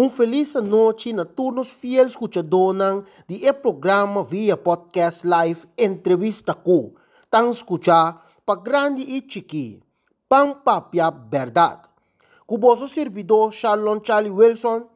[0.00, 6.92] Um feliz noite na todos fiéis escuchadores de e programa via podcast live entrevista com
[7.28, 7.50] tan
[8.46, 9.82] para grande e chiqui,
[10.28, 11.88] pam papia verdade.
[12.46, 14.86] Com vosso servidor Shalom Charlie Wilson,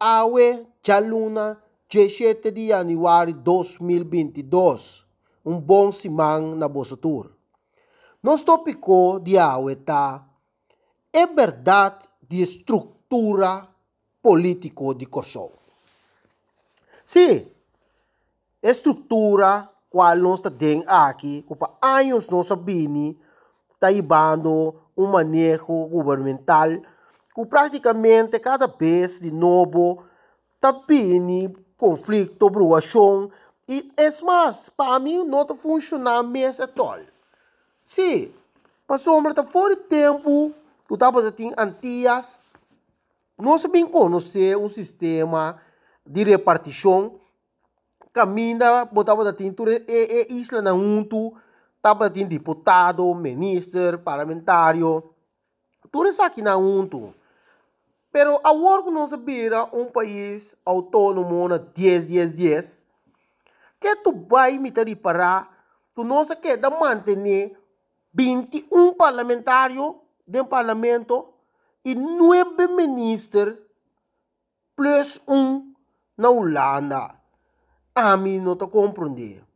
[0.00, 5.04] awe jaluna 17 de januário 2022.
[5.44, 7.30] Um bom semana na vossa tour.
[8.22, 9.76] Nos tópico de awe
[11.12, 13.68] é verdade de estrutura
[14.22, 15.52] político de Corsol.
[17.04, 17.46] Sim,
[18.62, 23.16] estrutura qual nós temos aqui, que para anos nós sabemos,
[23.72, 26.68] está ibando um manejo governamental
[27.34, 30.04] que praticamente cada vez de novo
[30.56, 33.30] está vindo conflito, bruação,
[33.66, 37.00] e é mais, para mim não está funcionando mesmo at all.
[37.84, 38.32] Sim,
[38.86, 40.52] para sombra está fora de tempo,
[40.86, 42.38] tu estava assim antias,
[43.40, 45.60] nós bem conhecer um sistema
[46.06, 47.18] de repartição
[48.12, 51.32] caminha, botava da tintura e, e isla na unto,
[51.80, 55.14] tava tin deputado, ministro, parlamentário,
[55.90, 57.14] tudo isso aqui na unto.
[58.12, 62.80] Pero agora que nós vira um país autônomo na 10, 10, 10,
[63.80, 65.48] que tu vai me reparar
[65.94, 67.56] que nós quer manter
[68.12, 69.94] 21 parlamentários
[70.26, 71.28] dentro do parlamento
[71.84, 73.56] e nove ministros
[74.76, 75.74] plus um
[76.16, 77.14] na Holanda.
[77.94, 79.46] A mim não estou compreendendo.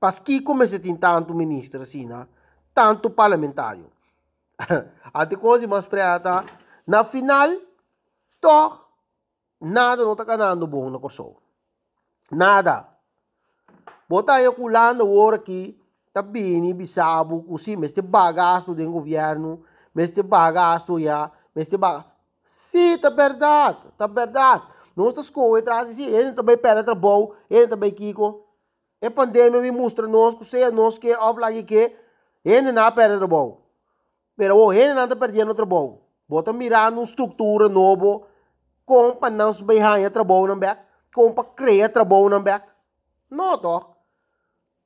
[0.00, 2.26] Mas que a ter tanto ministro assim, né?
[2.74, 3.90] tanto parlamentário.
[5.12, 6.44] Até coisa mais preta,
[6.86, 7.50] na final,
[8.40, 8.80] toch,
[9.60, 11.40] nada não está ganhando bom na Kosovo.
[12.30, 12.88] Nada.
[14.08, 15.78] Bota aí com lá na hora aqui,
[16.12, 19.62] tá bem, bisabo, assim, mas este bagaço do governo,
[19.94, 22.10] mas este bagaço já, este bagaço.
[22.44, 24.66] Sim, tá verdade, tá verdade.
[24.94, 28.44] Nós coisas traz assim, ele também pera bom, ele também kiko.
[29.00, 31.96] E pandemia me mostra nós que sei nós que offline que
[32.44, 33.62] ele não pera bom.
[34.36, 35.98] Pero o ele não está perdendo trabalho.
[36.28, 38.22] Bota mirar numa estrutura nova,
[38.84, 40.82] com para não se beijar trabalho não back,
[41.14, 42.72] com para criar trabalho não back.
[43.30, 43.86] Não, toch?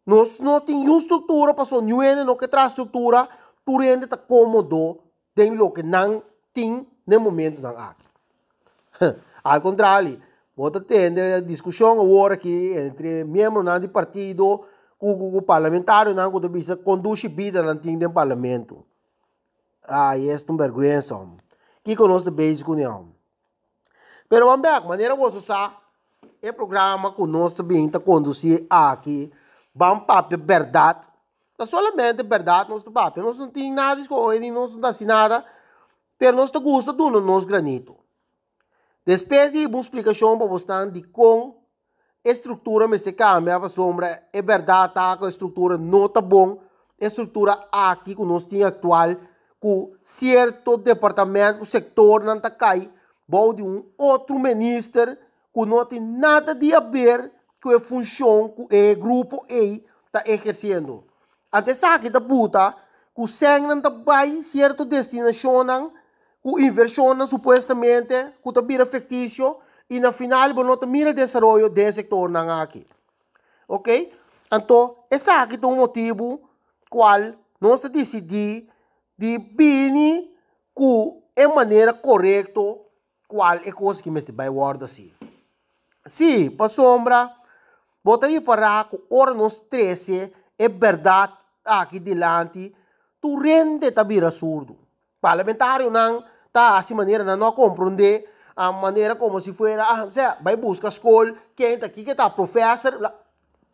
[0.05, 3.29] Nós não temos uma estrutura para só não é que traz estrutura,
[3.65, 5.01] por ele está cômodo,
[5.35, 6.23] tem o que não
[6.57, 8.07] tem no momento não aqui.
[9.45, 10.19] Al contrário,
[10.57, 14.65] bota tende discussão agora aqui entre membros do partido
[14.99, 18.83] o parlamentário não que conduz vida não tem no parlamento.
[19.87, 21.01] Ah, é uma vergonha.
[21.85, 23.11] Que conosco básico não.
[24.29, 25.77] Pero vamos ver, maneira você sabe,
[26.43, 29.31] é programa que nós também está conduzir aqui,
[29.75, 31.07] vamos para verdade.
[31.59, 33.23] Não somente verdade, nós papo.
[33.23, 35.45] Nós não tem nada de escolha, nós não dá nada,
[36.21, 37.97] mas nós gosta do nosso granito.
[39.05, 41.65] Depois de uma explicação para você de como
[42.27, 46.59] a me se cambia para sombra, verdade tá, que a estrutura não está bom,
[47.01, 49.15] a estrutura aqui que nós temos atual,
[49.61, 52.91] com certo departamento, sector não está cai,
[53.29, 55.17] vou de um outro ministro
[55.55, 57.31] que não tem nada a ver
[57.63, 61.05] com a função que o grupo E está exercendo.
[61.51, 62.75] Até aqui da puta,
[63.15, 63.91] que o sangue não está
[64.43, 65.65] certo destinação
[66.49, 69.59] o inversión supuestamente que tabira ficticio
[69.89, 72.31] e na final não mira desenvolvimento do setor
[72.63, 72.87] aqui.
[73.67, 74.15] Ok?
[74.53, 76.49] Então, esse aqui é um motivo
[76.89, 78.71] qual nós decidimos
[79.19, 80.33] de bini
[80.73, 82.61] com a maneira correta
[83.27, 85.13] qual é coisa que me vai guardar assim.
[86.07, 87.29] Sim, para sombra,
[88.05, 91.33] botaria para que hora nos 13 é verdade
[91.65, 92.73] aqui delante,
[93.21, 94.79] tu rende tabira surdo.
[95.21, 100.39] Parlamentário não tá assim maneira não, não compreender a maneira como se fuera, ah, sea,
[100.41, 103.13] vai buscar escola, quem está aqui que está professor,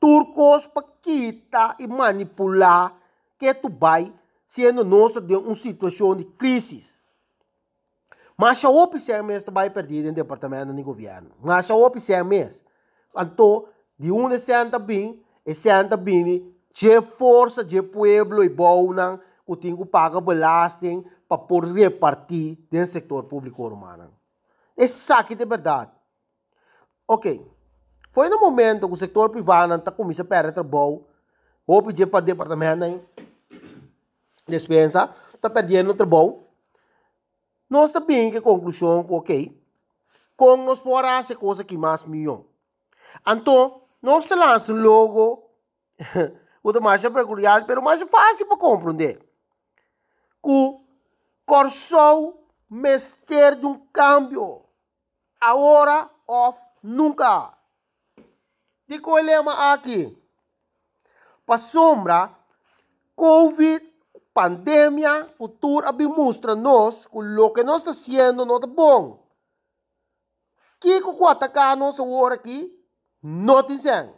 [0.00, 2.92] turcos para quitar e manipular
[3.38, 4.12] que tu vai
[4.44, 6.82] sendo nossa de uma situação de crise.
[8.36, 11.30] Mas a opção mesmo vai perder no departamento de governo.
[11.40, 12.66] Mas a opção mesmo.
[13.16, 19.20] Então, de onde senta bem, e senta bem, de força de pueblo e bom, que
[19.56, 24.10] que pagar belasting, para por repartir dentro do setor público romano.
[24.76, 25.90] Essa aqui é verdade.
[27.08, 27.50] Ok.
[28.10, 31.06] Foi no momento que o setor privado está começando a perder trabalho,
[31.66, 33.00] ou pedir para o departamento de
[34.46, 36.42] dispensa, está perdendo trabalho.
[37.70, 39.58] Nós também que conclusão, ok,
[40.36, 42.44] com nós podemos fazer coisa que mais melhor.
[43.26, 45.48] Então, nós lançamos logo,
[46.62, 49.31] o mais é peculiar, mas mais fácil para compreender.
[50.42, 50.82] Que
[51.44, 54.64] Corsou mestre de um câmbio.
[55.40, 57.52] agora ou nunca.
[58.86, 60.16] De com lema aqui.
[61.44, 62.34] Para sombra,
[63.14, 63.84] Covid,
[64.32, 69.22] pandemia, futuro, mostra nós que o que nós está fazendo não é bom.
[70.80, 72.72] Que que atacar nós agora aqui?
[73.22, 74.14] Não tem sem.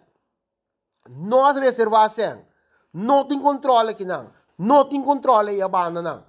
[1.09, 2.47] Nós reservar sem.
[2.93, 4.33] Não tem controle aqui não.
[4.59, 6.25] Não tem controle a banda não.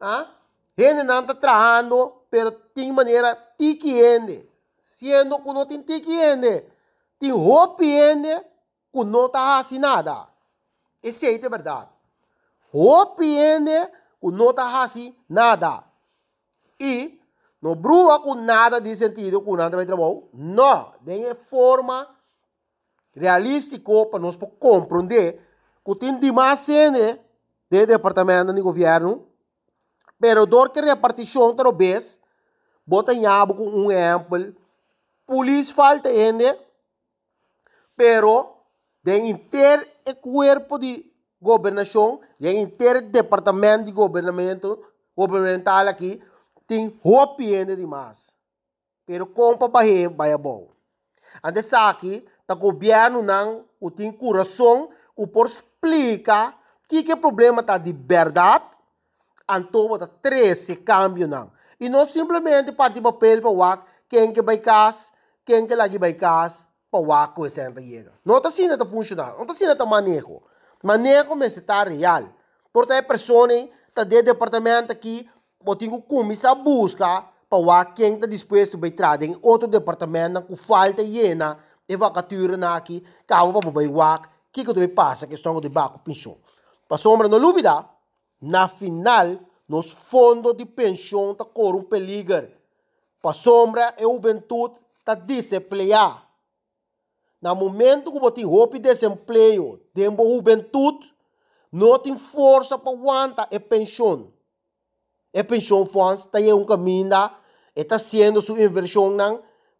[0.00, 0.28] Ah?
[0.76, 4.48] Gente não está trabalhando, pero tem maneira tiquiende.
[4.80, 6.64] Sendo que não tem tiquiende,
[7.18, 8.28] tem hopiende
[8.92, 10.28] que não está assim nada.
[11.02, 11.90] Esse é a verdade.
[12.72, 13.90] Hopiende
[14.20, 15.84] que não está assim nada.
[16.80, 17.20] E
[17.60, 20.20] não brua com nada de sentido com nada vai trabalhar.
[20.32, 22.08] Não, tem forma
[23.14, 25.40] realística para nós compreender
[25.84, 27.18] que tem demais cena
[27.70, 29.26] de departamento de governo
[30.20, 32.18] Pero dor que repartição talvez,
[32.86, 33.24] bota em
[33.54, 34.54] com um exemplo,
[35.26, 36.58] polícia falta ainda,
[37.94, 38.56] pero
[39.02, 44.82] de inteiro o corpo de governação, de inteiro departamento de governamento,
[45.14, 46.22] governamental aqui,
[46.66, 48.30] tem roupa ainda demais.
[49.04, 50.68] Pero compa bahe, vai bom.
[51.44, 57.78] Ande aqui, tá governo não, o tem coração, o por explicar que que problema tá
[57.78, 58.76] de verdade,
[59.48, 61.50] anto bota 13 cambio não.
[61.78, 63.78] E não simplesmente parte papel para o
[64.08, 65.12] quem que vai cas,
[65.44, 68.12] quem que lagi vai cas, para o wak sempre chega.
[68.24, 70.42] Não está assim não funcionar, não está assim não manejo.
[70.82, 72.28] Manejo mas está real.
[72.72, 75.28] Porque a pessoa está de departamento aqui,
[75.60, 80.56] botinho que começar a buscar para quem está disposto a entrar em outro departamento com
[80.56, 81.58] falta llena,
[81.96, 84.20] vacatura na aqui, carro para o
[84.52, 86.38] que que tu passa, questão de baco pensão.
[86.88, 87.84] Para sombra não dúvida,
[88.40, 89.38] na final,
[89.68, 92.48] nos fundos de pensão está com um peligro.
[93.20, 96.22] Para sombra, a juventude está desempregada.
[97.42, 101.12] No momento que tem desemprego, tem juventude,
[101.72, 104.32] não tem força para aguentar a pensão.
[105.34, 107.10] A pensão funds está em um caminho,
[107.74, 109.16] está sendo sua inversão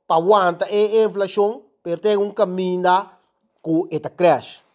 [0.06, 2.82] para aguentar a inflação, mas tem um caminho
[3.64, 4.65] que está cresce.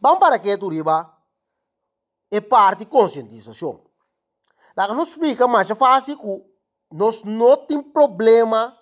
[0.00, 1.16] Vamos para que tu riba?
[2.30, 3.84] é parte de conscientização.
[4.76, 6.44] Lá nos explica mais fácil que
[6.92, 8.78] nós não temos problema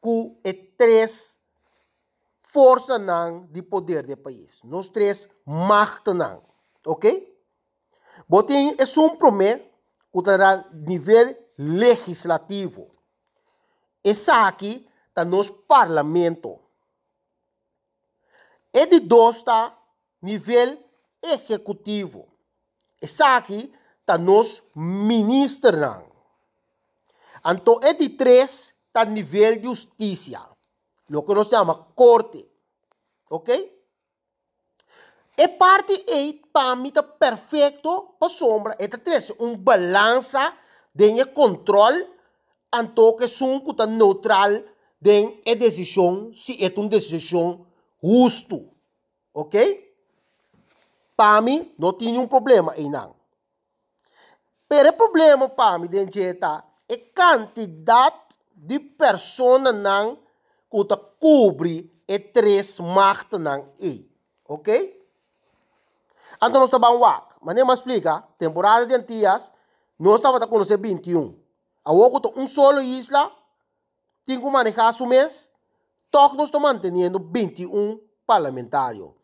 [0.00, 1.38] com as três
[2.40, 3.00] forças
[3.50, 4.60] de poder do país.
[4.64, 6.42] Nós três não.
[6.86, 7.28] Ok?
[8.28, 9.60] Botem é um problema
[10.12, 12.94] que terá nível legislativo.
[14.02, 16.58] Essa aqui está no parlamento.
[18.72, 19.76] E de dois está
[20.22, 20.78] nível
[21.22, 22.28] executivo.
[23.00, 26.04] Essa aqui está nos ministros.
[27.44, 30.48] Então, é de três está nível de justiça.
[31.12, 32.46] O que nós chamamos corte.
[33.30, 33.80] Ok?
[35.38, 38.76] E parte é para mim está perfeito para sombra.
[38.78, 40.54] É três um balança
[40.94, 42.06] de controle
[42.72, 44.50] então que que está neutral
[45.00, 47.66] de decisão se é uma decisão
[48.02, 48.68] justo.
[49.34, 49.89] Ok?
[51.20, 53.14] Para mim, não tinha um problema aí não.
[54.66, 56.18] Pero problema mim, dentro
[56.88, 58.16] é quantidade
[58.54, 60.16] de pessoas não
[60.70, 64.10] que cobre e três marcas não aí.
[64.48, 65.06] Ok?
[66.36, 67.34] Então nós estamos wak.
[67.42, 69.52] Mas nem explica, temporada de dias,
[69.98, 71.38] nós estamos a conhecer 21.
[71.84, 73.30] A outra um solo isla,
[74.24, 75.50] tem que manejar o mês,
[76.10, 79.19] todos nós estamos mantendo 21 parlamentários.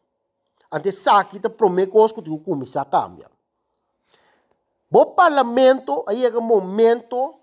[0.71, 3.31] Ante sakit a promekos ko tigo kumisa cambia.
[4.91, 7.35] Bo parlamento, aí é o momento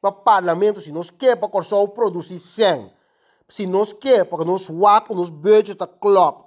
[0.00, 2.90] para parlamento, se nós quer para corso produzir sem,
[3.48, 6.44] se nós quer para nós wap, nos budget a club,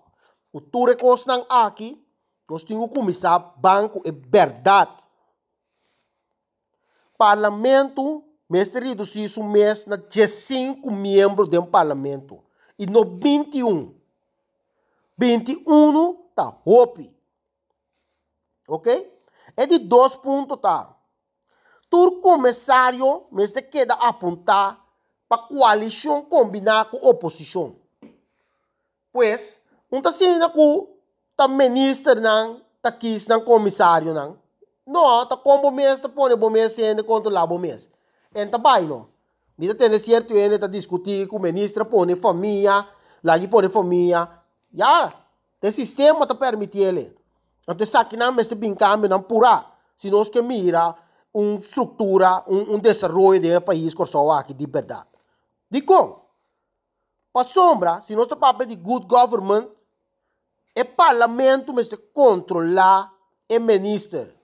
[0.51, 2.03] o ture kos nang aqui,
[2.49, 5.03] nós temos que começar banco é verdade.
[7.17, 12.43] Parlamento, mestre reduzir isso mês na 15 membros do parlamento
[12.77, 14.02] e no 21
[15.17, 17.15] 21 tá hope.
[18.67, 19.13] Ok?
[19.55, 20.95] É de dois pontos tá.
[21.89, 24.83] Tur comissário, mas te queda apontar
[25.29, 27.75] para coalição combinar com oposição.
[29.11, 30.87] Pois, não está sendo que
[31.37, 34.39] tá ministro não, tá quis não comissário não.
[34.85, 37.87] Não, tá como mês tá põe bom mês sendo controlar bom mês.
[38.35, 39.07] Enta vai não.
[39.57, 42.87] Mita tem certo ele tá discutir com o ministro põe família,
[43.23, 44.42] lá põe família.
[44.73, 45.13] Já,
[45.61, 47.15] o sistema te permite ele.
[47.67, 49.65] Então, aqui não é esse bincambi não pura.
[49.95, 50.95] Se nós que mira
[51.33, 55.07] uma estrutura, um, um desenvolvimento de um país que só aqui de verdade.
[55.69, 56.21] De com?
[57.31, 59.67] Para sombra, se nós papel de good government,
[60.75, 63.11] é parlamento mas controlar
[63.49, 64.35] é minister.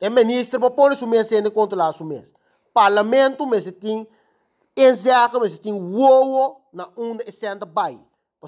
[0.00, 2.34] É minister para pôr o mês e controlar o mês.
[2.74, 4.06] Parlamento mas tem
[4.76, 7.98] encerra mas tem uou na onde é senta bai.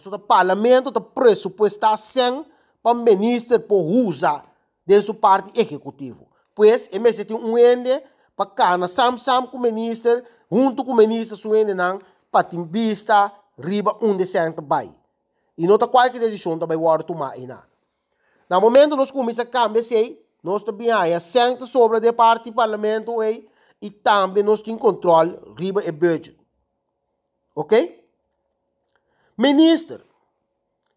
[0.06, 2.44] O parlamento está pressupostar sem
[2.82, 4.44] para minister por usar
[4.86, 6.28] dentro da parte executivo.
[6.54, 8.02] Pois, é mesmo tem um ende
[8.36, 11.98] para cá na sam sam com o ministro, junto com o ministro suene não
[12.30, 14.94] para vista riba onde senta bai.
[15.56, 17.64] E está qualquer decisão também vai tomar aí na.
[18.60, 23.46] Momento nós começamos a cambiar sei, nós também há senta sobre a parte parlamento aí
[23.82, 26.38] e também nós temos controle riba e budget.
[27.54, 28.07] Ok?
[29.38, 30.04] Ministro.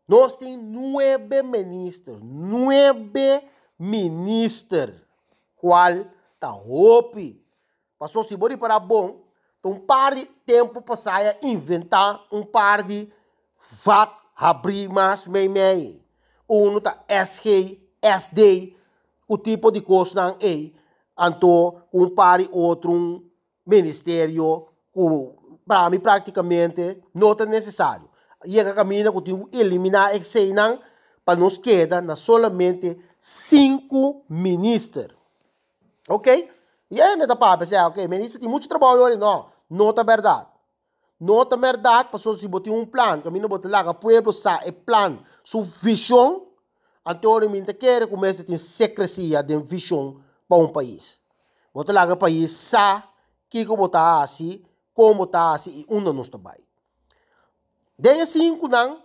[0.08, 2.20] Nós temos nove ministros.
[2.24, 3.44] Nove
[3.78, 4.96] ministros.
[5.56, 6.06] Qual
[6.40, 7.40] tá hope.
[8.00, 9.22] Passou se bori para bom.
[9.64, 13.14] Um par de tempo para sair inventar um par de
[13.84, 16.04] vac abrir mais mei mei.
[16.50, 18.76] Um tá SG, SD,
[19.28, 20.72] o tipo de coisa não é.
[21.16, 23.24] Anto um par de outro um
[23.64, 24.68] ministério
[25.68, 28.11] para mim praticamente não é necessário.
[28.46, 30.80] E a caminho que que eliminar esse não
[31.24, 35.16] para nos queda na solamente cinco ministros.
[36.10, 36.50] Ok?
[36.90, 39.48] E aí, tá para pensar, ok, ministro tem muito trabalho hoje, não.
[39.70, 40.48] Não é verdade.
[41.20, 44.72] Não é verdade, passou se botar um plano, caminho botar lá, o povo sabe, é
[44.72, 46.48] plano, sua visão,
[47.06, 50.20] anteriormente quer começa a ter secrecia de visão
[50.50, 51.22] para um país.
[51.72, 53.04] Botar lá o país sabe
[53.48, 56.71] que como está assim, como está assim, e onde nós trabalhamos.
[58.02, 59.00] Daí cinco não,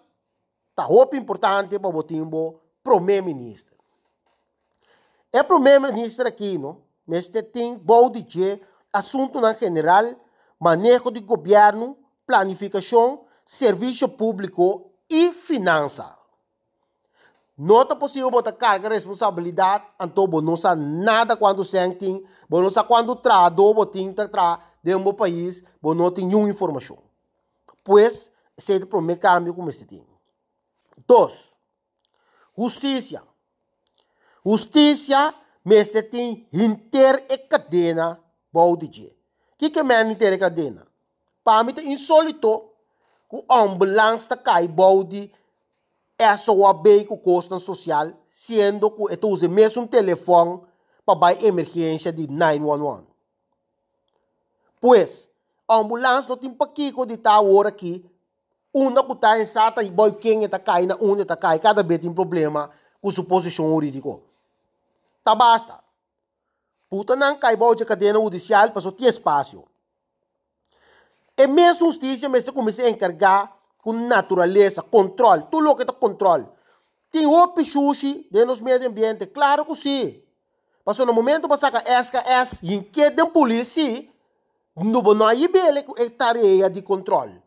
[0.75, 3.77] tá roupa importante para botar um primeiro-ministro.
[5.31, 6.81] É primeiro-ministro aqui, não?
[7.07, 10.15] Mas tem bom dizer assunto na general,
[10.59, 11.95] manejo de governo,
[12.27, 16.19] planificação, serviço público e finança.
[17.55, 23.15] Não é possível botar carga responsabilidade, então não sabe nada quando sente, não sabe quando
[23.15, 26.97] trado, botim tra de um país, não tem nenhuma informação.
[27.85, 30.07] Pois, esse é o primeiro câmbio como este tem.
[31.07, 31.49] Dois,
[32.57, 33.23] justiça.
[34.45, 35.35] Justiça,
[35.65, 38.21] mas tem inter e cadena.
[38.53, 38.77] O
[39.59, 40.87] que é inter e cadena?
[41.47, 42.71] É insólito
[43.29, 45.31] que a ambulância cai balde
[46.19, 50.63] essa o custo social, sendo que eu usa mesmo telefone
[51.05, 53.07] para emergência de 911.
[54.81, 55.31] Pois,
[55.69, 58.05] a ambulância não tem que de estar hora aqui,
[59.07, 62.13] que está em sata e boy quem está caindo, onde está caindo, cada vez tem
[62.13, 64.19] problema com sua posição jurídica.
[65.25, 65.83] Tá basta.
[66.91, 69.65] Puta não cai boy de cadeia judicial, para só ter espaço.
[71.39, 76.47] E mesmo justiça, mas começa a encargar com natureza, controle, tudo o que é controle.
[77.11, 80.23] Tem outro sushi dentro do meio ambiente, claro que sim.
[80.85, 84.07] Mas no momento que saca SKS, em que polícia,
[84.77, 87.46] não aí bele é tarefa de controle.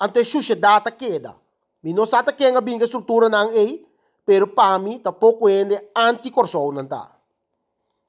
[0.00, 1.36] Ante data queda.
[1.82, 3.80] Mi não sata que a binga estrutura não é,
[4.24, 7.10] pero para mim tá pouco ainda anticorção não tá.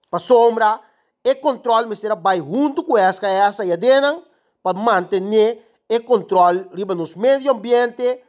[0.09, 0.79] Para sombra,
[1.23, 4.21] e controle me será vai junto com SKS e a dena,
[4.63, 5.21] para manter
[5.89, 8.23] e controle riba nos meio ambiente,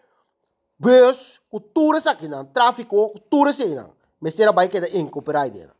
[0.79, 3.93] bus, cultura aqui não, tráfico, cultura assim não.
[4.21, 5.71] Mas será vai quedar incorporado.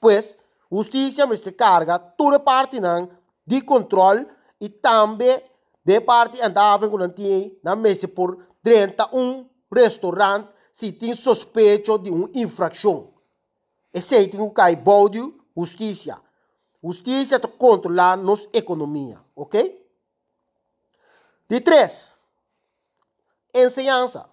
[0.00, 0.36] Pois,
[0.70, 3.08] justiça me se carga toda parte não
[3.46, 4.26] de controle
[4.60, 5.42] e também
[5.84, 12.28] de parte andava com tinha na mesa por 31 restaurante se tem suspeito de uma
[12.34, 13.12] infração.
[13.92, 16.20] Esse aí tem um cai bódio, justiça.
[16.82, 19.80] Justiça para controlar nossa economia, ok?
[21.48, 22.18] De três,
[23.54, 24.28] ensinança.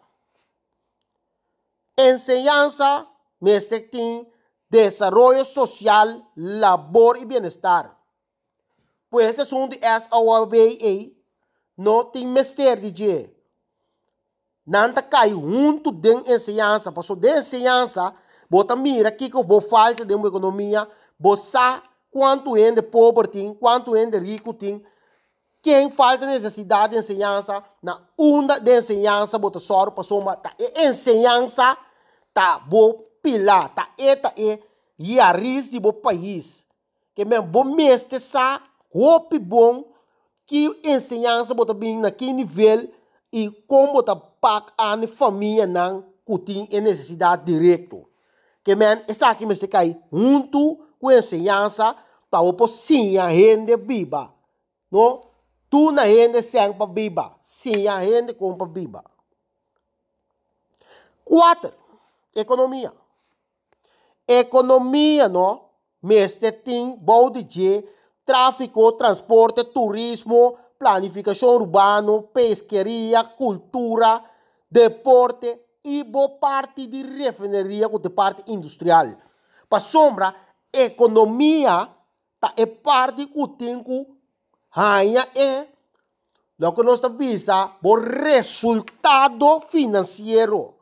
[1.98, 3.06] Ensinança,
[3.42, 4.32] mestre tem
[4.70, 7.98] desenvolvimento social, labor e bem-estar.
[9.10, 10.00] Pois esse assunto é
[11.80, 13.30] não tem mestre de.
[14.68, 18.14] Nanta cai junto de ensinança, passou de ensinança,
[18.50, 20.86] bota mira que vou falta de uma economia,
[21.18, 21.58] você
[22.12, 24.84] quanto é de pobre tem, quanto é de rico tem,
[25.62, 31.78] quem falta necessidade de ensinança, na onda de ensinança, bota só para soma, tá ensinança,
[32.34, 34.60] tá bo pilar, tá eta e
[35.00, 36.68] e a risco de bo país.
[37.16, 38.62] Que mesmo bo mestre sa,
[38.94, 39.89] roupa bom,
[40.50, 42.92] que ensinança bota bem naquele nível
[43.32, 48.10] e como bota pac a família não que tem necessidade direto.
[48.64, 51.96] Que mesmo essa aqui me se cai junto com ensinança
[52.32, 54.34] para o sim a rende viva.
[54.92, 55.22] Não?
[55.70, 57.38] Tu na gente sem para biba.
[57.44, 59.04] Sim, a gente com para biba.
[61.24, 61.72] Quatro,
[62.36, 62.92] economia.
[64.28, 65.70] Economia, não?
[66.02, 67.88] Mestre tem, balde de
[68.30, 74.24] tráfico, transporte, turismo, planificação urbano, pesqueria, cultura,
[74.70, 79.16] deporte e boa parte de refinaria com parte industrial.
[79.68, 80.36] Para sombra,
[80.72, 81.90] economia
[82.40, 84.08] tá é parte que tem que
[84.76, 85.66] ganha é
[86.60, 90.76] lo que nós visa o resultado financeiro.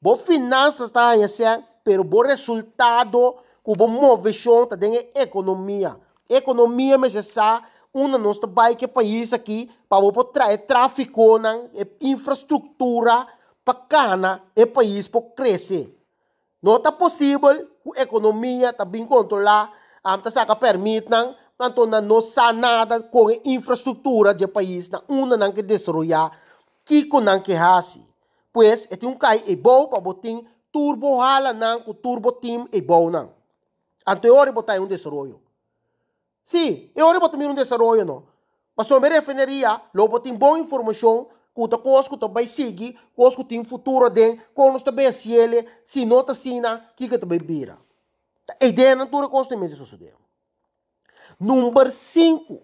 [0.00, 5.96] Bo finanças está ganhando, pero bo resultado que bo movição tá dentro economia.
[6.28, 7.62] Economia mas essa
[7.94, 8.48] uma nossa
[8.78, 11.68] que país aqui para o trazer tráfico na
[12.00, 13.26] infraestrutura
[13.64, 15.94] para cana e país para crescer.
[16.62, 19.70] Não está possível a economia está bem controlada,
[20.02, 22.20] a saca permite não na não
[22.54, 26.30] nada com a infraestrutura do país, na uma não que desenvolver,
[26.84, 28.04] que não que hasi.
[28.52, 30.40] Pois, é um cai e bom para botar
[30.72, 33.30] turbo hala não, com turbo team e bom não.
[34.06, 35.51] Anterior botar um desenvolvimento.
[36.44, 38.26] Sim, eu ora botar um desenvolvimento não.
[38.76, 43.64] Mas sobre a refineria, logo botar boa informação kuta kosko to bay sigi kosko tim
[43.64, 47.78] futuro den kono sta be siele si nota sina kika to bay bira.
[48.60, 50.12] E ideia natura kosto mesi so sude
[51.38, 52.60] number 5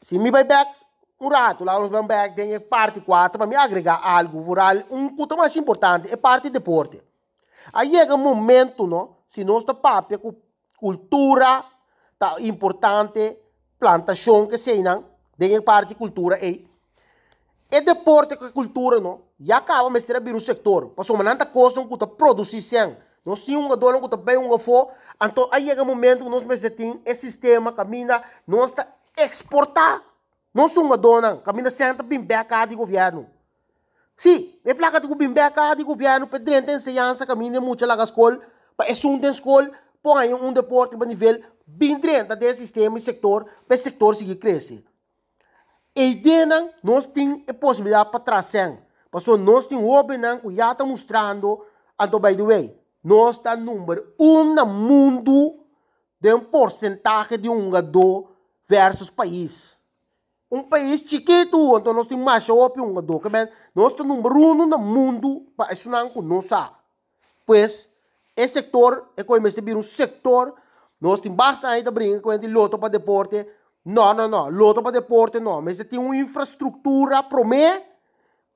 [0.00, 0.70] se mi vai back
[1.20, 5.36] um rato lá nos back tem parte 4 para me agregar algo rural um puta
[5.36, 7.00] mais importante é parte deporte
[7.72, 10.34] aí chega um momento no se nós está papia com
[10.76, 11.64] cultura
[12.20, 13.38] tá importante
[13.78, 15.04] plantação que sei não
[15.38, 16.68] tem parte cultura e
[17.80, 19.22] deporte com a cultura, não?
[19.40, 20.90] Já acaba mas será abrir o sector.
[20.90, 22.94] Passou uma nanta coisa que produzir sem.
[23.24, 24.88] Não se um dono que bem um for,
[25.22, 28.86] então aí chega o momento que nós tem esse sistema caminha, nós está
[29.16, 30.02] exportar.
[30.52, 33.30] Não se uma dona caminha senta bem beca de governo.
[34.16, 38.40] Sim, é placa de beca de governo, dentro ensinança caminha muito escola,
[38.76, 39.70] para é um escola,
[40.02, 41.40] põe um deporte para nível
[41.76, 44.84] bem dentro desse sistema e sector, para o sector seguir crescer.
[45.94, 48.78] E dentro nós temos a possibilidade para trazer.
[49.10, 51.64] Porque nós temos o opening que já está mostrando,
[51.98, 55.60] and by the way, nós está número um no mundo
[56.20, 57.70] de um porcentagem de um
[58.68, 59.76] versus país.
[60.50, 63.20] Um país chiquito, então nós temos mais open um gado.
[63.74, 66.78] Nós estamos número um no mundo para isso não que sabemos.
[67.46, 67.88] Pois,
[68.36, 70.54] esse setor é como se um setor,
[71.00, 73.46] nós temos bastante brincar com o loto para deporte,
[73.84, 74.48] não, não, não.
[74.50, 75.62] Loto para deporte, não.
[75.62, 77.80] Mas tem uma infraestrutura para mim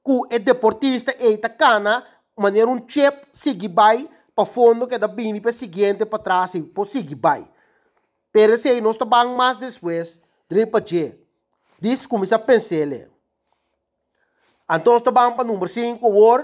[0.04, 2.04] que o deportista e a cana,
[2.36, 6.62] maneira um chip, seguir vai para fundo que da bini para seguinte para trás e
[6.62, 7.48] para seguir vai.
[8.30, 11.18] Pero se nós estamos mais depois, de para che.
[11.80, 13.08] Diz começa a pensar.
[14.70, 16.38] Então nós estamos para número 5, o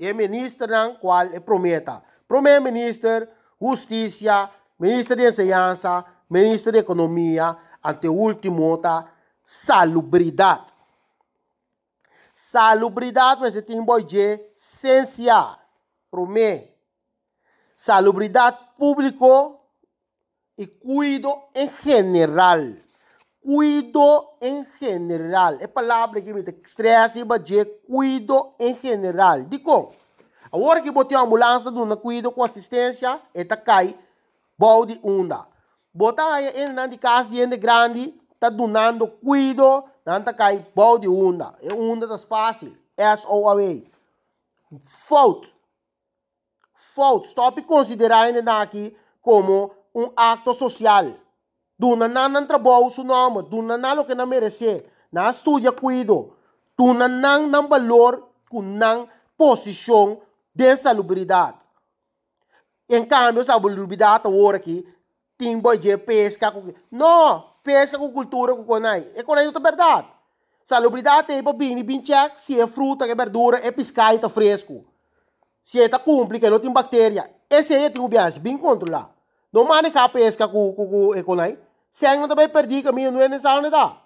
[0.00, 2.02] é ministro qual é prometa.
[2.26, 3.28] Primeiro ministro,
[3.60, 9.12] justiça, ministro de ensinança, ministro de economia, ante último tá
[9.44, 10.72] salubridade.
[12.32, 15.58] Salubridade, mas tem boi de essencial
[16.26, 16.66] mim.
[17.76, 19.60] Salubridade público
[20.56, 21.68] e cuido em
[22.14, 22.58] geral.
[23.42, 25.54] Cuido em geral.
[25.60, 29.42] É palavra que me estressa e de cuido em geral.
[29.44, 29.94] Digo,
[30.52, 33.96] a hora que botei a ambulância, não cuido com assistência, é cai,
[34.60, 35.46] balde unda.
[35.94, 41.54] Bota em na casa de grande, tá donando cuido, nanta cai bom de onda.
[41.62, 42.76] É onda das fácil.
[42.94, 43.90] S-O-A-W.
[44.78, 45.56] Fault.
[46.74, 47.26] Fault.
[47.26, 51.06] Stop considerando aqui como um acto social.
[51.78, 54.84] Duna não trabalho su nome, duna não o que não merece.
[55.10, 56.34] Na estudia cuido.
[56.76, 60.20] Duna não não valor com não posição
[60.54, 61.56] de salubridade.
[62.90, 64.86] Em cambio, salubridade agora aqui
[65.40, 66.52] timbo de pesca.
[66.90, 69.06] Não, pesca com cultura com conai.
[69.14, 70.08] É conai é verdade.
[70.62, 74.84] Salubridade é para bini, bin check, se é fruta, é verdura, é pescar, está fresco.
[75.64, 77.30] Se é tá que não tem bactéria.
[77.48, 79.10] Esse aí tem o bias, bem controlado.
[79.52, 81.58] Não maneja a pesca com, com, com, com conai.
[81.90, 83.96] Se ainda também perdi caminho, não é necessário nada.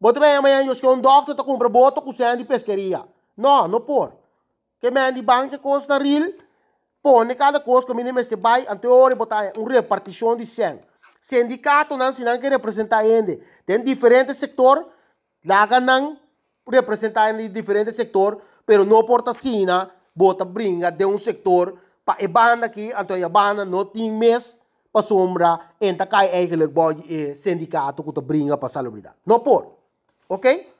[0.00, 3.04] Bota bem amanhã, eu que um doctor tá compra boto com de pesqueria.
[3.36, 4.14] Não, não por.
[4.80, 6.32] Que me de banca consta real,
[7.02, 10.80] Pone cada coisa que mínimo este vai anterior botar uma repartição de 100.
[11.20, 13.38] Sindicato não se não que representar ainda.
[13.64, 14.86] Tem diferentes setor,
[15.44, 16.18] lá não
[16.68, 22.28] representar em diferentes setor, pero não porta sina, bota brinca de um setor para a
[22.28, 24.56] banda aqui, então a banda não tem mês
[24.92, 29.16] para sombra, enta cai eigenlijk body e sindicato que te bringa para salubridade.
[29.26, 29.78] Não por.
[30.28, 30.72] Ok?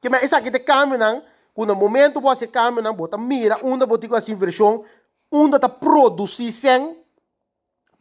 [0.00, 1.22] Que mas essa aqui te caminham,
[1.54, 4.84] quando momento você caminha, bota mira, você com essa inversão,
[5.30, 6.98] onde está produzir sem,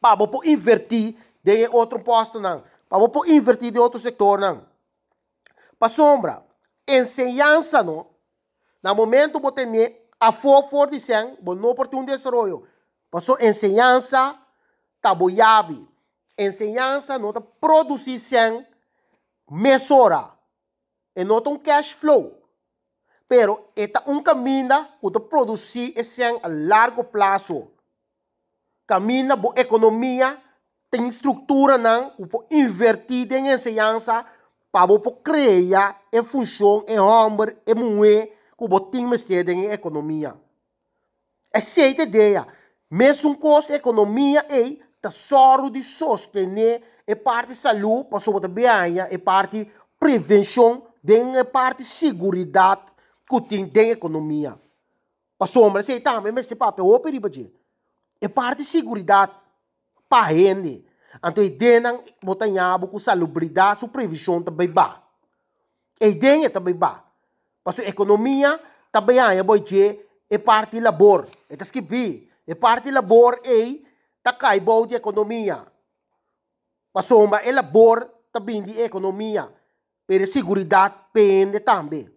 [0.01, 4.65] para você invertir de outro posto não, para você invertir de outro setor não.
[5.77, 6.43] Para sombra,
[6.87, 8.07] ensinança não,
[8.81, 12.67] no momento você tem a favor de sem, você não pode um desenvolvimento.
[13.11, 14.37] Passou ensinança,
[15.01, 15.87] taboyabi.
[16.37, 18.65] Ensinança não está produzir sem,
[19.49, 20.31] mesura.
[21.15, 22.38] E não um cash flow.
[23.29, 24.67] Pero esta um caminho
[24.99, 27.67] para produzir esse a largo prazo.
[28.87, 30.35] Caminho para economia
[30.89, 34.25] tem estrutura não, para invertir em ensinança
[34.71, 40.35] para criar e função e homem e mulher que tem mestiere em economia.
[41.53, 42.47] Essa é a ideia.
[42.89, 48.65] Mesmo com a economia é tesoro de sostener e parte saúde para bem
[49.11, 52.98] e parte prevenção den a parte seguridade
[53.29, 54.59] que tem economia.
[55.37, 57.53] Para sombra, sei também, mas se papel o perigo de.
[58.19, 59.33] É parte seguridade
[60.09, 60.85] para gente.
[61.23, 65.03] Então, ideia não botar nhabo com salubridade, previsão também ba.
[66.01, 67.03] Ideia também ba.
[67.63, 68.59] Para economia
[68.91, 71.27] também é de é parte labor.
[71.49, 72.29] É tas que bi.
[72.47, 73.79] É parte labor é
[74.23, 75.65] tá cai de economia.
[76.91, 79.51] Para sombra, é labor também de economia
[80.05, 82.09] per seguridade pende também.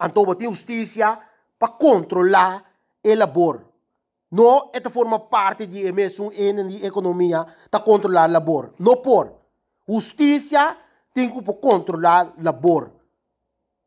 [0.00, 1.18] Então, tem justiça
[1.58, 2.64] para controlar
[3.04, 3.64] o labor.
[4.30, 8.74] Não é forma parte de mesmo em economia para controlar o labor.
[8.78, 9.32] Não por.
[9.88, 10.76] Justiça
[11.14, 12.90] tem que controlar o labor.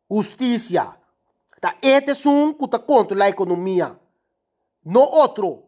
[0.09, 0.97] Justiça.
[1.59, 2.15] Tá, este é
[2.53, 3.99] que está controlar a economia.
[4.85, 5.63] Não outro.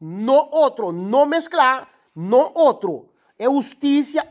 [0.00, 0.92] Não outro.
[0.92, 1.86] Não mesclar.
[2.16, 3.12] Não outro.
[3.38, 4.26] É justiça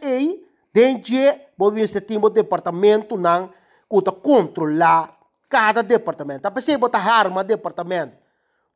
[1.58, 3.52] bobi se timbo departamento nang
[3.88, 5.19] kuta controlar
[5.50, 6.46] cada departamento.
[6.48, 8.16] A pessoa bota arma departamento.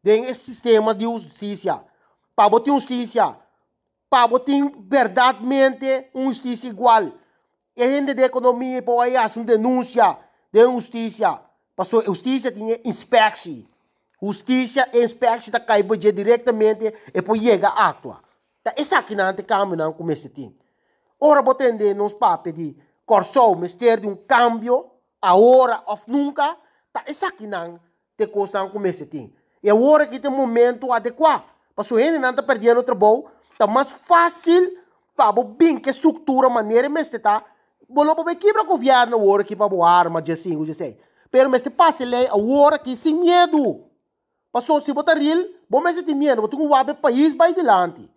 [0.04, 1.86] Den esse sistema de justiça.
[2.36, 3.38] Para botar justiça.
[4.10, 4.52] Para botar
[4.90, 7.12] verdadeiramente justiça igual.
[7.78, 10.18] E a gente de economia aí uma denúncia
[10.52, 11.40] de justiça.
[11.76, 13.66] Passou justiça tinha inspeção.
[14.22, 18.22] Justiça e inspeção está caindo diretamente e por chegar a atua.
[18.64, 20.32] Tá essa aqui não tem caminho não começa a
[21.20, 26.58] Ora botende nos papi di corso mister de um cambio, agora ou nunca,
[26.94, 27.80] tá aqui não
[28.18, 29.34] te costa começar tem.
[29.62, 31.44] E agora que tem momento adequado.
[31.76, 33.26] Para o gente não está perdendo o trabalho,
[33.58, 34.78] tá mais fácil
[35.16, 37.44] para bem que estrutura maneira mas tá
[37.90, 40.96] bolo para quebrar o governo agora que para arma de cinco de seis.
[41.32, 43.86] Pero mas te passe lei agora que sem medo.
[44.52, 48.08] Passou se botar real, bom mas tem medo, botar um país vai adiante.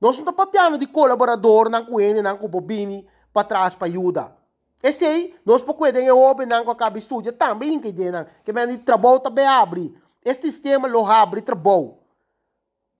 [0.00, 3.74] Nós não estamos papiando de colaborador não com ele, não com o Bobini, para trás
[3.74, 4.37] para ajuda.
[4.82, 8.12] Esse aí, nós óbvio, não com a estúdio, também que tem,
[8.44, 9.96] que vem trabalho também abre.
[10.24, 11.96] Este sistema lo abre trabalho.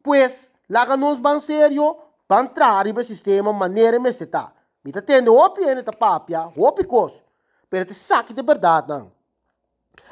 [0.02, 4.52] Pois, lá nós vamos sério, para entrar no sistema maneira me está.
[4.84, 7.22] Me está tendo o piano da papia, o picos.
[7.70, 9.12] Pero te saque de verdade, não.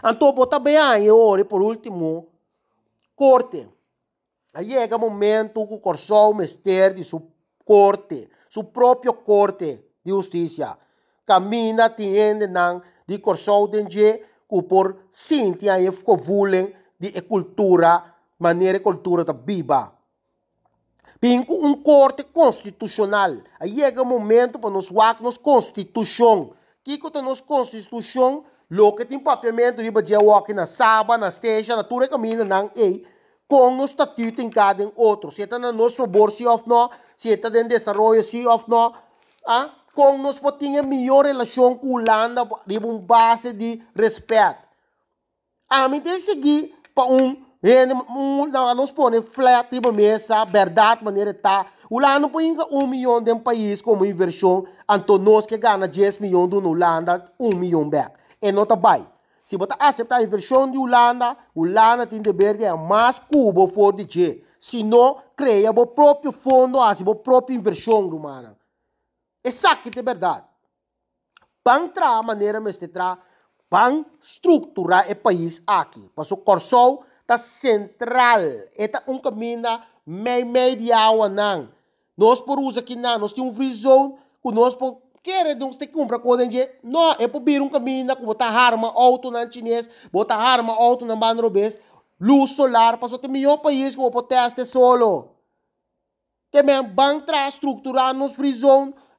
[0.05, 1.09] Então, bota bem aí,
[1.49, 2.29] por último,
[3.15, 3.69] corte.
[4.55, 7.23] Aí chega o momento que o Corsol Mester de sua
[7.65, 10.79] corte, seu próprio corte de justiça,
[11.27, 19.33] camina tiende não de Corsol Denje, por sinti aí vulen de cultura, maneira cultura da
[19.33, 19.93] viva.
[21.21, 23.39] Pinco um corte constitucional.
[23.59, 26.53] Aí chega o momento para nos wak nos constituição.
[26.85, 31.83] Que nos constituição, lo que tem papiamento de badia wak na saba, na station, na
[31.83, 33.05] tura camina não, ei,
[33.49, 35.33] com o estatuto em cada outro.
[35.33, 38.93] Se está no nosso favor, se of não, se está em desenvolvimento, se of não,
[39.47, 44.59] ah, com nós podemos ter melhor relação com a Holanda, de uma base de respeito.
[45.71, 47.35] A mim tem que seguir para um,
[48.15, 51.65] um, nós põe flat de mesa, verdade, maneira tá.
[51.89, 56.51] Holanda põe um milhão de um país como inversão, então nós que ganha 10 milhões
[56.51, 58.19] do Holanda, um milhão back.
[58.43, 59.07] E não está bem.
[59.43, 64.43] Se você aceitar a inversão de Holanda, Holanda tem dever de mais cubo for de.
[64.61, 68.56] Se não, cria o próprio fundo, a própria inversão humana.
[69.71, 70.45] Aqui é verdade.
[71.63, 73.19] Para entrar a maneira mais de entrar,
[73.69, 76.09] para estruturar o país aqui.
[76.15, 78.41] Para o Corsol está central.
[78.77, 79.63] Está um caminho
[80.05, 81.69] meio água, não.
[82.17, 83.19] Nós por uso aqui, não.
[83.19, 87.27] Nós temos um zone, que nós por Quer então você compra coisa de não é
[87.27, 91.77] para vir um caminho que botar arma auto na chinês, botar arma auto na banrobês,
[92.21, 95.35] luz solar, só ter melhor país que o teste solo.
[96.63, 98.55] men van tra estruturar nos free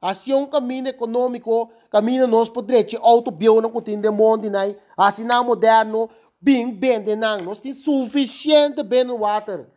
[0.01, 5.23] assim um caminho econômico, caminho nos poder auto bio não cotin de mundo nai, assim
[5.23, 9.67] na moderno, bem bem de nang, nós tem suficiente bem water.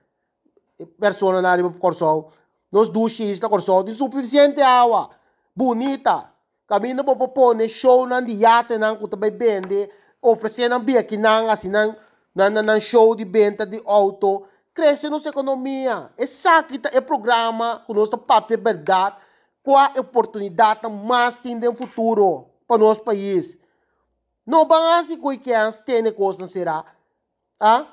[0.99, 2.27] Persona na riba corso,
[2.73, 5.11] nós duches na corso, tem suficiente água,
[5.55, 6.31] bonita.
[6.67, 9.91] Caminho po ne show nan di yate nang kuta bay bende,
[10.23, 11.97] oferecendo ang biya kinang assim nang
[12.33, 16.11] nan nan show de venda de auto, cresce nossa economia.
[16.17, 19.17] Essa aqui é programa com nosso papel verdade,
[19.63, 23.59] qual a oportunidade mais tem no futuro para nosso país.
[24.47, 26.85] Não vamos assim que é tem não será.
[27.61, 27.87] Ah?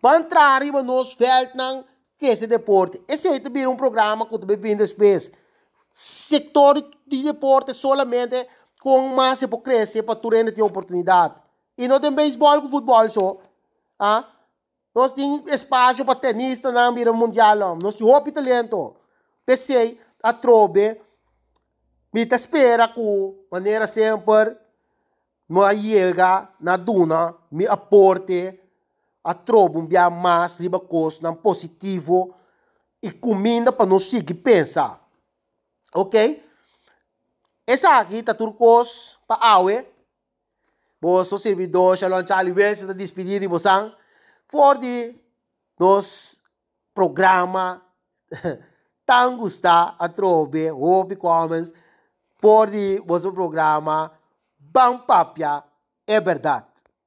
[0.00, 1.84] Para entrar em nosso felt não
[2.18, 3.02] que esse deporte.
[3.08, 5.30] Esse aí também é um programa que também vem depois.
[5.92, 8.46] Setor de deporte solamente
[8.80, 10.16] com mais para crescer para
[10.52, 11.34] ter oportunidade.
[11.76, 13.38] E não tem beisebol com futebol só.
[13.98, 14.24] Ah?
[14.94, 17.76] Nós temos espaço para tenista na mira mundial.
[17.82, 18.96] Nós temos talento.
[19.44, 21.00] Pensei, a trobe,
[22.12, 24.56] me espera com maneira sempre,
[25.48, 28.60] me chega na duna, me aporte,
[29.22, 32.34] a trobe um dia mais, riba coisa, positivo,
[33.02, 35.00] e comida para nós seguir pensar.
[35.94, 36.44] Ok?
[37.66, 39.86] Essa aqui tá turcos para awe.
[41.00, 43.92] Boso servidor, Shalom Charlie Wells, está despedido de vocês
[44.48, 45.14] for de
[45.78, 46.40] nos
[46.94, 47.84] programa
[49.06, 50.70] tão gusta a trobe,
[51.16, 51.72] comments,
[52.38, 54.12] for de vosso programa
[54.58, 55.62] Bam Papia,
[56.06, 56.75] é verdade.